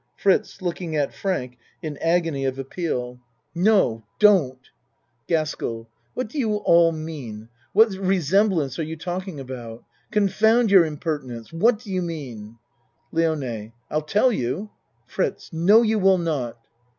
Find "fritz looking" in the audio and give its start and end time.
0.15-0.95